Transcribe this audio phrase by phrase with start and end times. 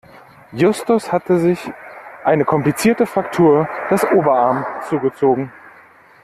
[0.51, 1.59] Justus hatte sich
[2.23, 5.53] eine komplizierte Fraktur des Oberarm zugezogen.